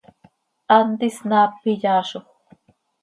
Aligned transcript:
Hant 0.75 1.01
isnaap 1.07 1.55
iyaazoj. 1.73 2.25